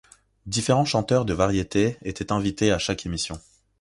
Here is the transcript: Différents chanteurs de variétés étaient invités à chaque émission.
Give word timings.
Différents 0.47 0.83
chanteurs 0.83 1.25
de 1.25 1.33
variétés 1.35 1.99
étaient 2.01 2.31
invités 2.31 2.71
à 2.71 2.79
chaque 2.79 3.05
émission. 3.05 3.39